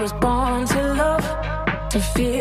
[0.00, 2.39] was born to love, to feel.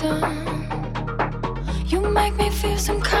[0.00, 1.84] some.
[1.86, 3.19] You make me feel some kind.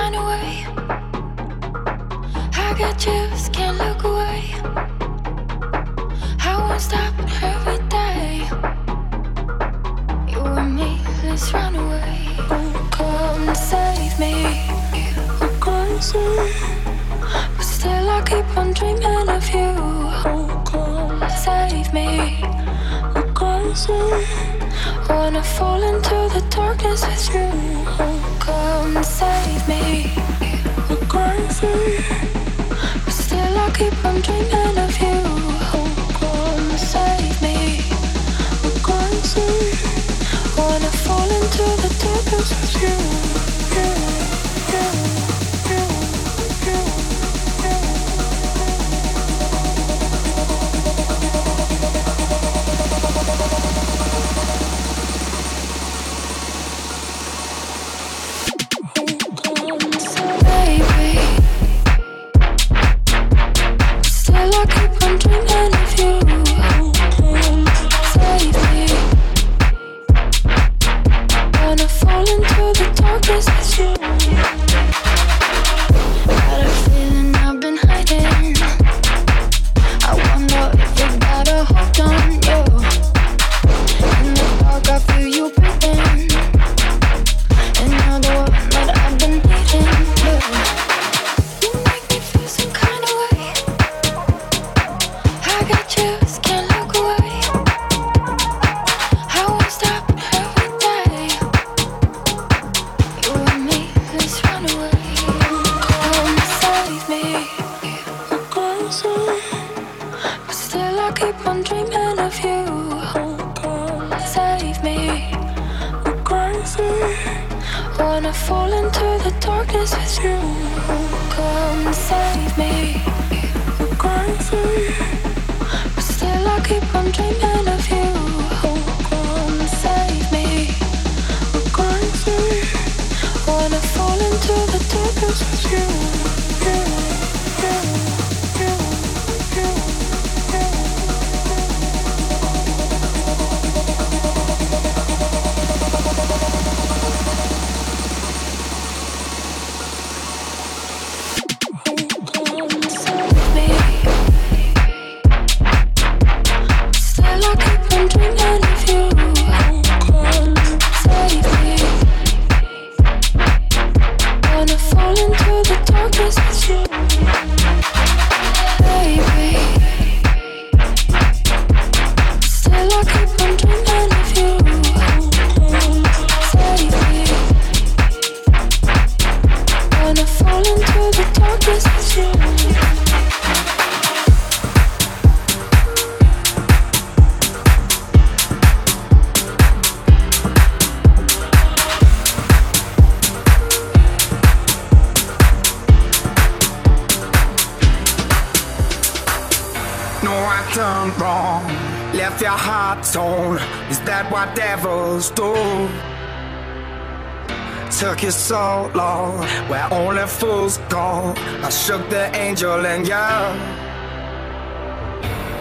[207.98, 209.38] Took you so long,
[209.68, 211.34] where only fools go.
[211.62, 213.12] I shook the angel and you.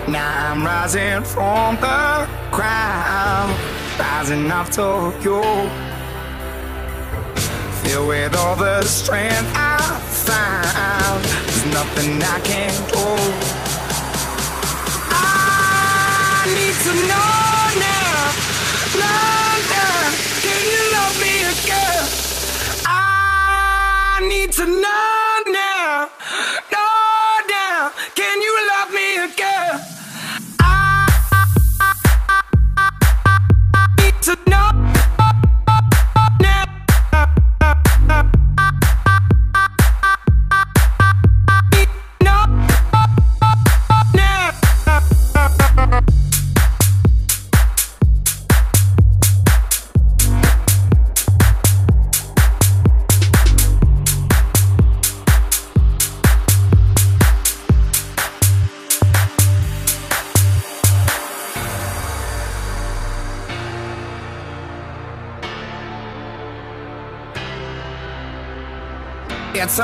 [0.10, 3.52] Now I'm rising from the ground,
[4.00, 5.42] rising up to you.
[7.82, 13.06] Filled with all the strength I found, there's nothing I can't do.
[15.12, 17.40] I need to know
[17.82, 19.39] now, know
[24.40, 25.19] need to know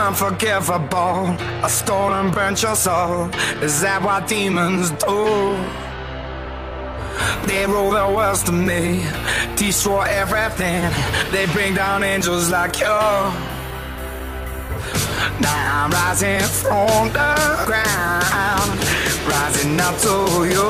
[0.06, 1.36] unforgivable.
[1.64, 3.30] A stone and burnt your soul.
[3.62, 5.26] Is that what demons do?
[7.48, 9.04] They rule the world to me,
[9.56, 10.82] destroy everything.
[11.32, 13.00] They bring down angels like you.
[15.46, 17.32] Now I'm rising from the
[17.66, 18.72] ground,
[19.34, 20.16] rising up to
[20.54, 20.70] you.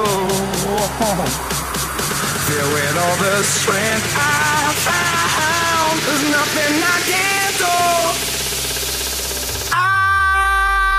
[2.46, 7.35] Filled with all the strength I found, there's nothing I can't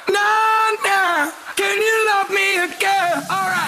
[0.07, 1.33] know now.
[1.57, 3.19] Can you love me again?
[3.29, 3.59] Alright.
[3.59, 3.68] I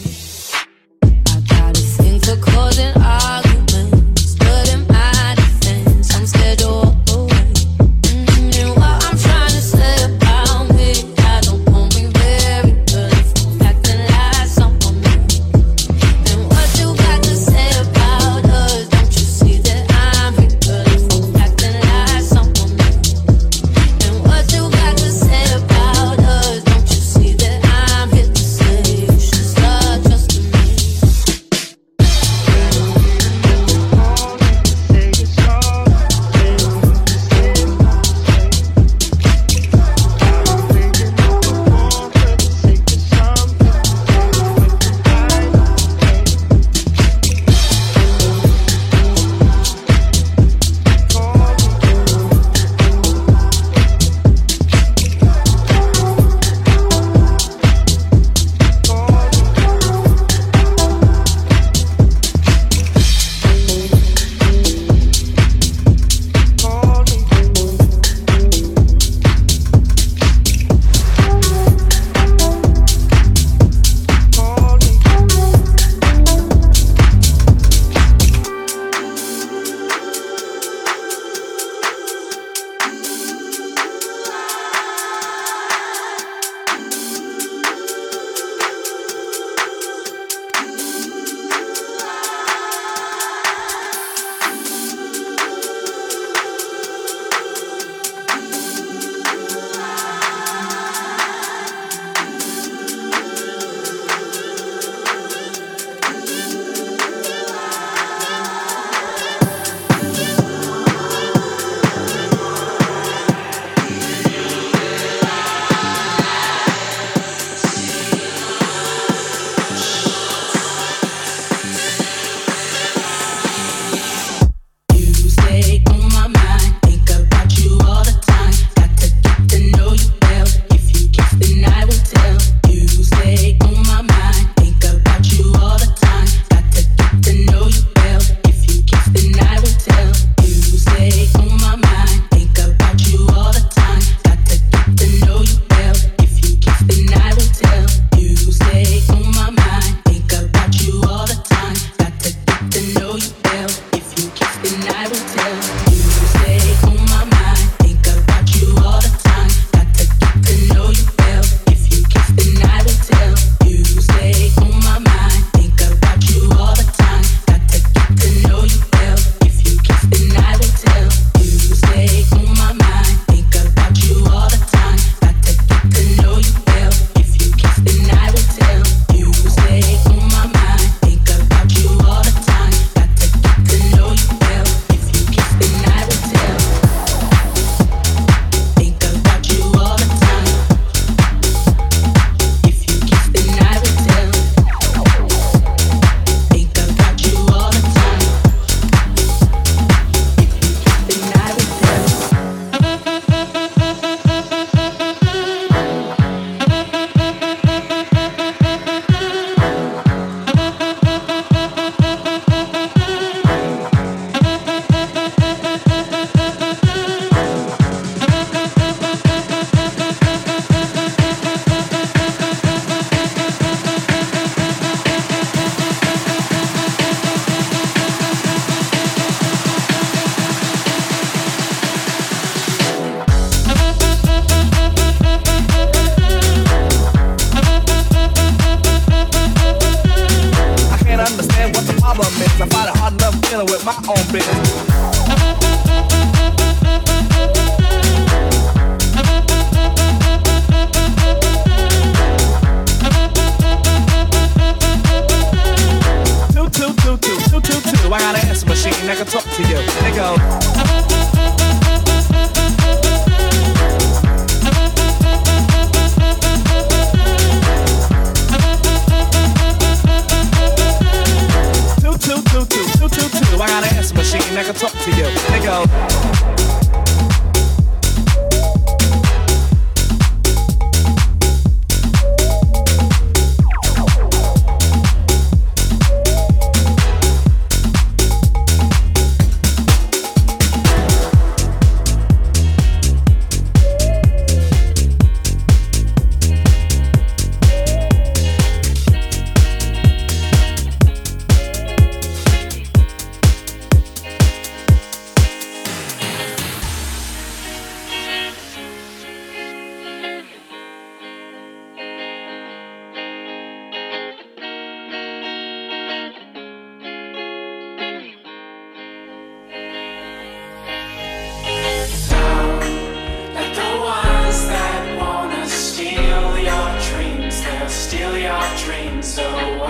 [329.35, 329.80] Dreams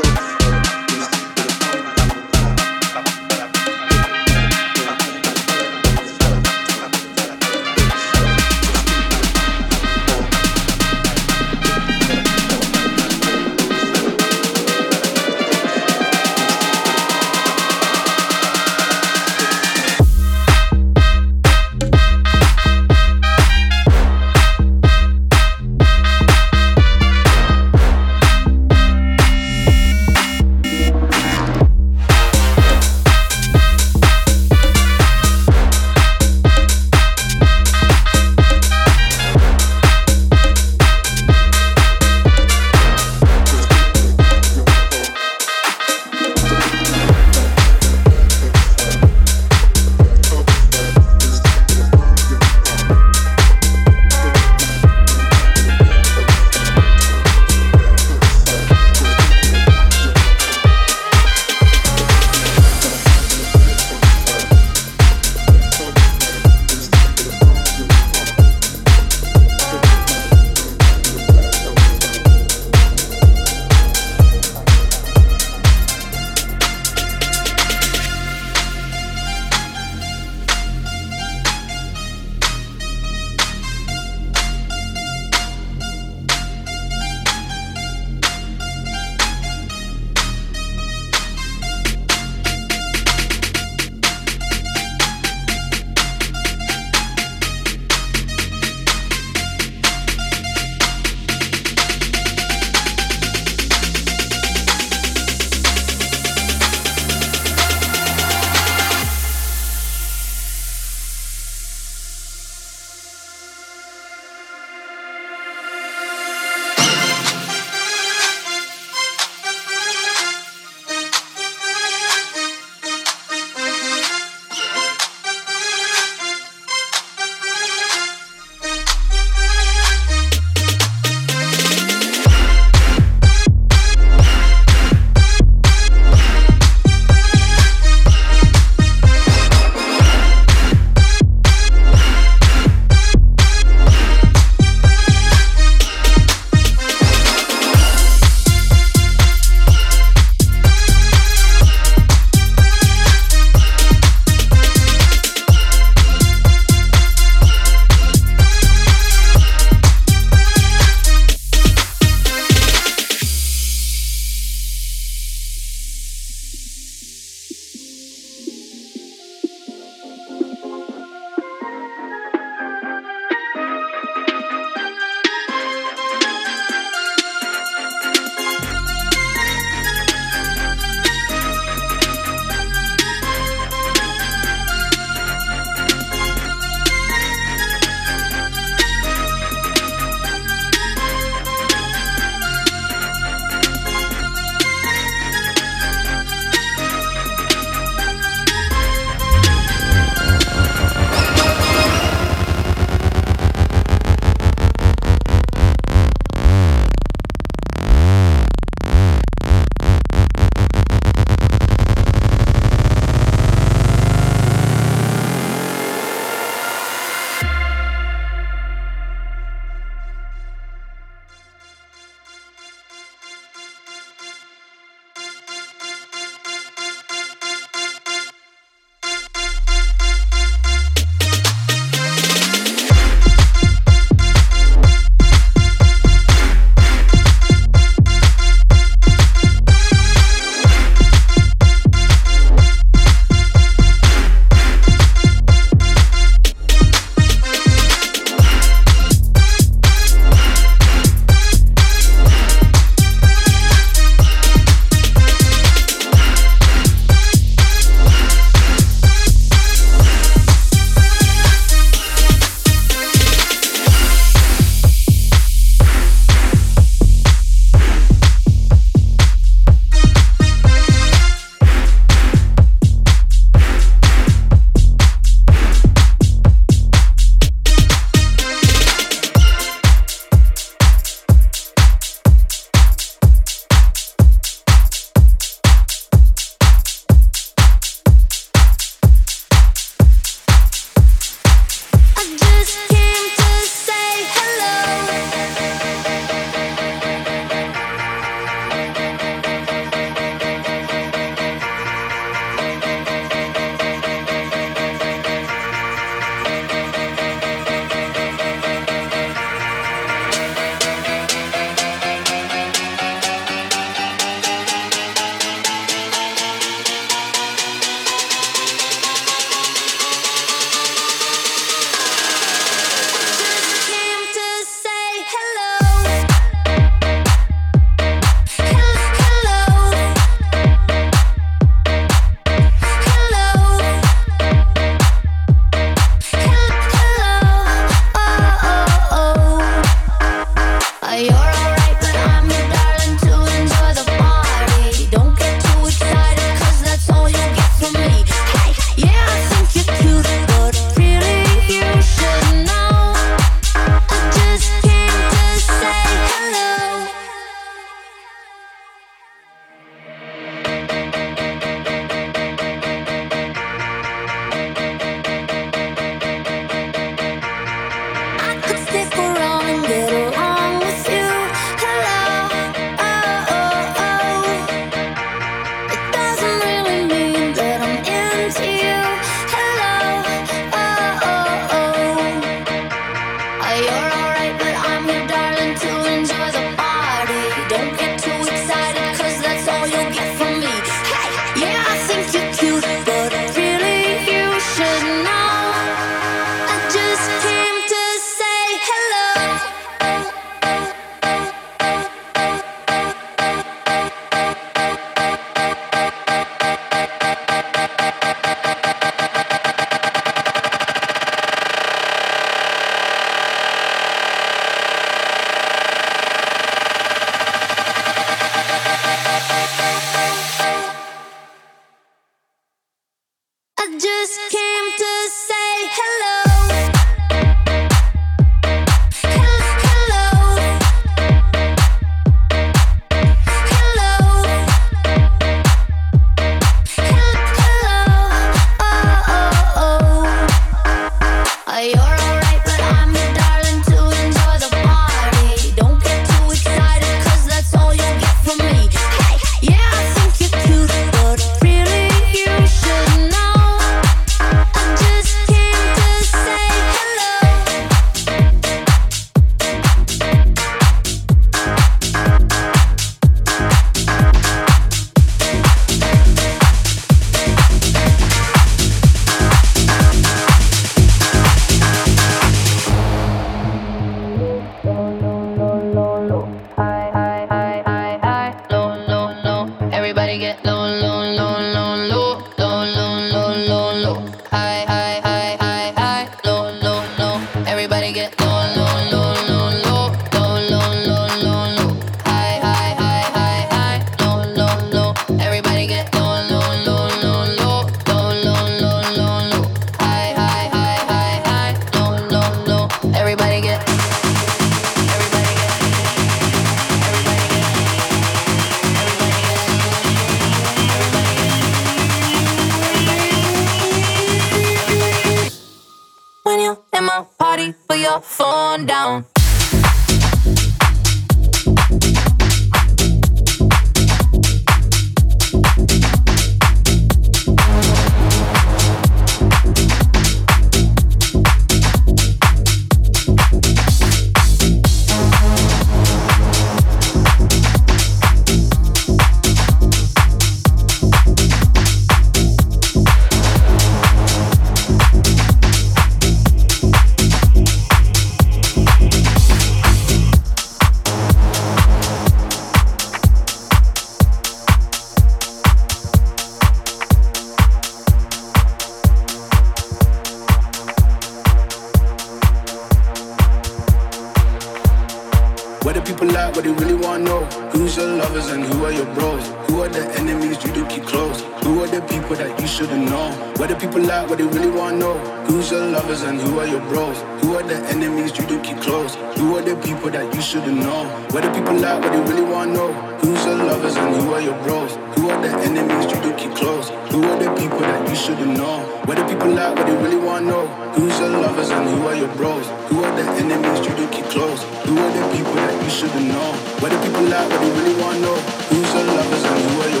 [565.83, 566.55] What do people like?
[566.55, 567.45] What they really wanna know?
[567.71, 569.47] Who's your lovers and who are your bros?
[569.67, 571.41] Who are the enemies you do keep close?
[571.63, 573.31] Who are the people that you shouldn't know?
[573.57, 574.29] What do people like?
[574.29, 575.17] What they really wanna know?
[575.47, 577.17] Who's your lovers and who are your bros?
[577.51, 579.17] Who are the enemies you do keep close.
[579.35, 581.03] You are the people that you shouldn't know.
[581.35, 582.93] Where the people at, what they really wanna know.
[583.19, 584.95] Who's your lovers and who are your bros?
[585.19, 586.87] Who are the enemies you do keep close.
[587.11, 588.79] Who are the people that you shouldn't know.
[589.03, 590.65] Where the people at, what they really wanna know.
[590.95, 592.65] Who's your lovers and who are your bros?
[592.87, 594.63] Who are the enemies you do keep close.
[594.87, 596.55] Who are the people that you shouldn't know.
[596.79, 598.37] Where the people at, what they really wanna know.
[598.71, 600.00] Who's your lovers and who are your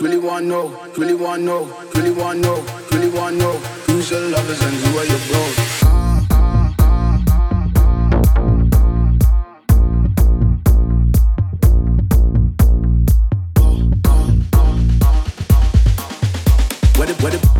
[0.00, 1.64] really want know, really want know,
[1.94, 3.52] really want know, really want know
[3.86, 5.56] who's your lovers and who are your bros.
[16.96, 17.59] What if, what if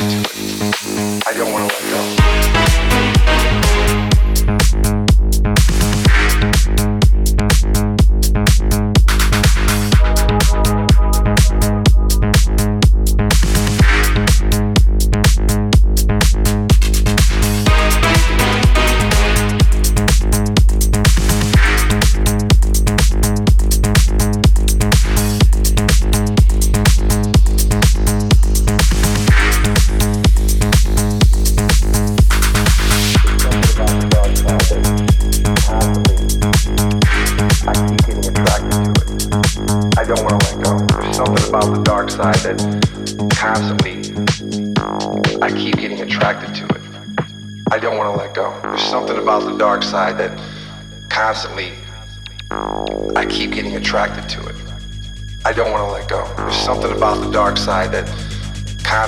[0.00, 2.09] I don't want to let go.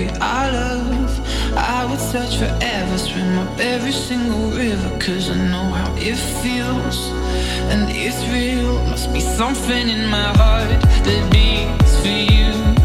[0.00, 1.56] bury our love.
[1.56, 7.08] I would search forever, swim up every single river, cause I know how it feels.
[7.70, 10.70] And it's real, must be something in my heart
[11.04, 12.79] that beats for you.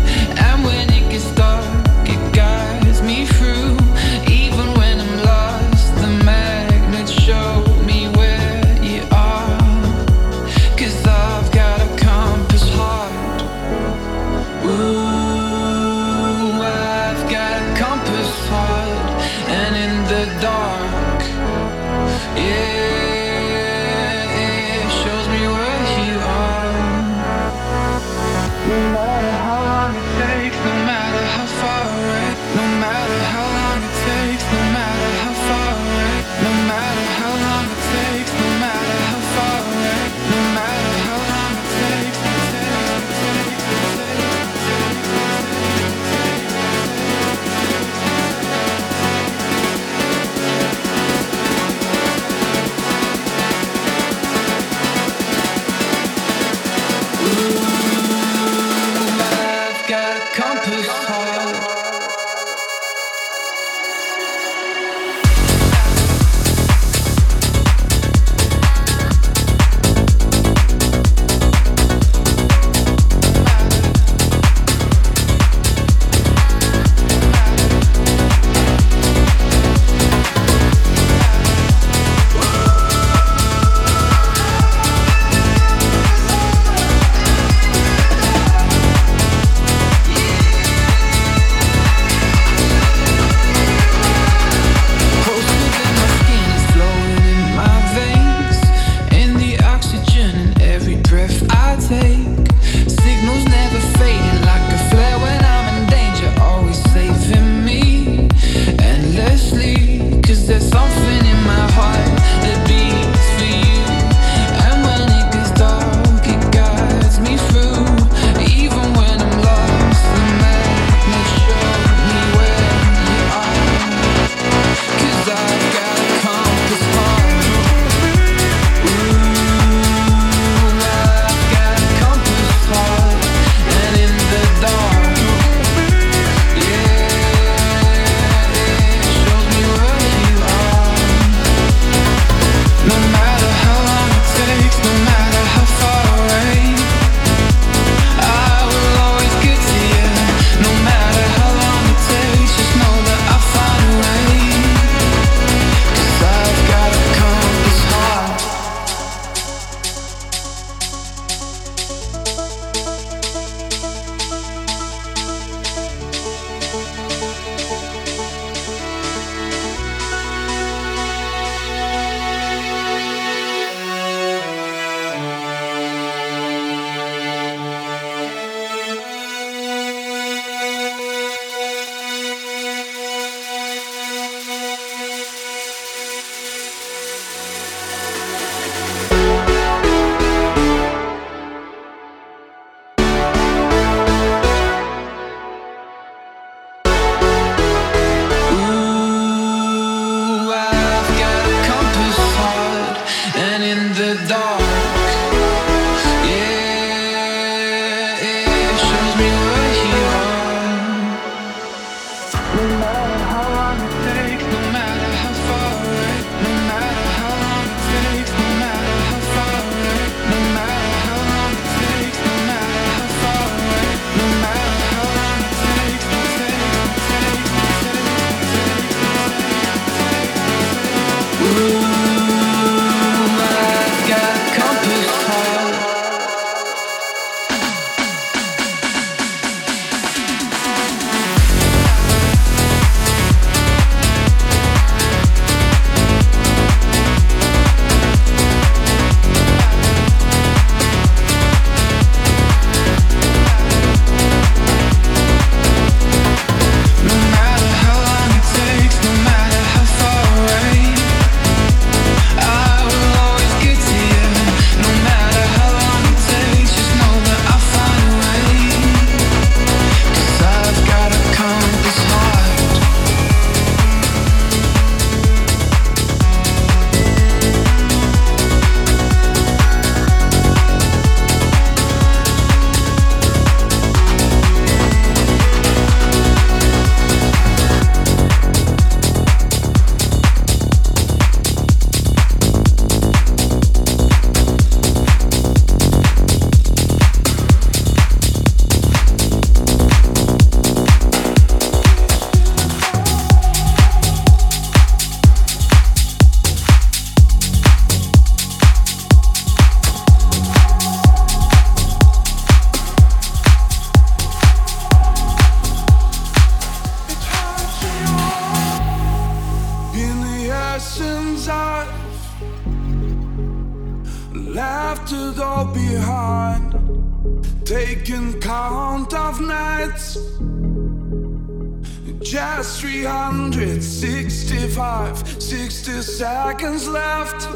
[335.40, 337.50] 60 seconds left.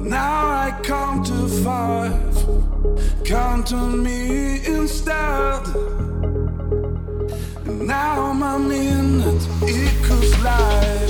[0.00, 2.36] Now I count to five.
[3.24, 5.62] Count on me instead.
[7.66, 11.05] Now my minute equals life.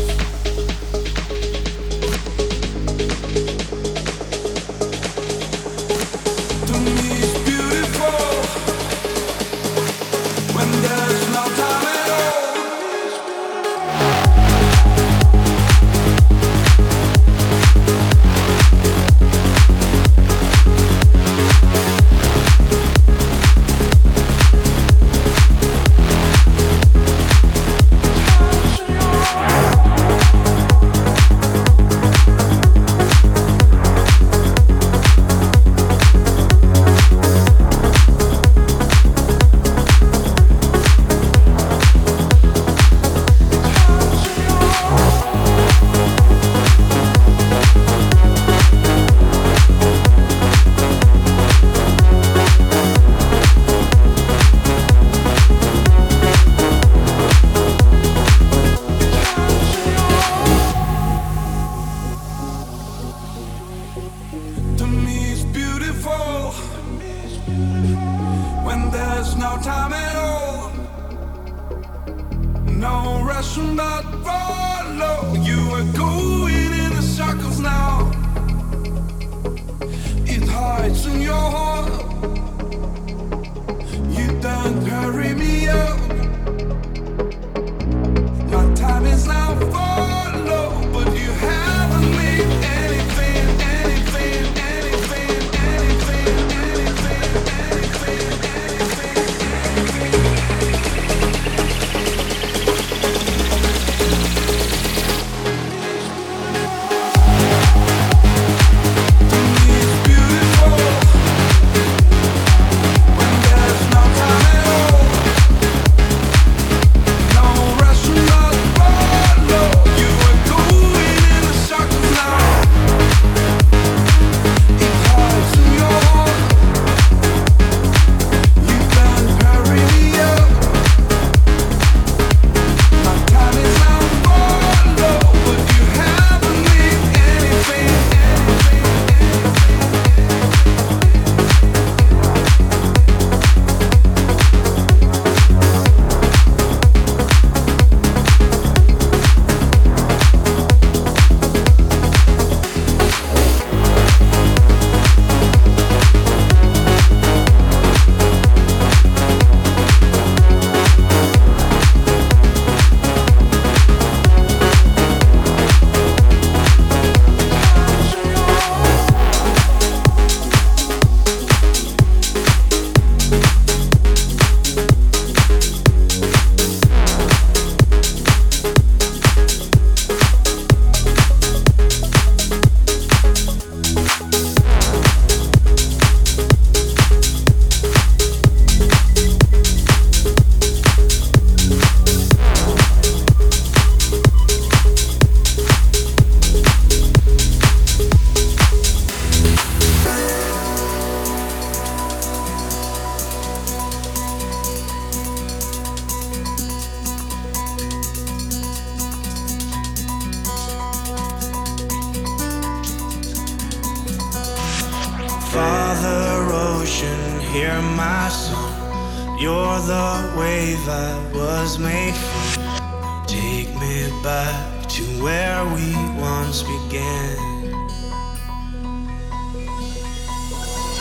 [216.87, 219.41] Ocean, hear my song.
[219.41, 223.26] You're the wave I was made for.
[223.26, 227.74] Take me back to where we once began.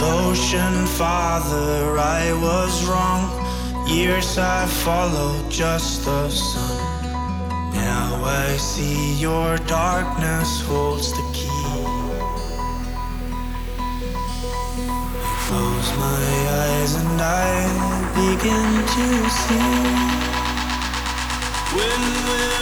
[0.01, 3.29] Ocean Father, I was wrong.
[3.87, 6.79] Years I followed just the sun.
[7.75, 11.54] Now I see your darkness holds the key.
[15.85, 19.59] Close my eyes and I begin to see
[21.75, 22.54] when alone.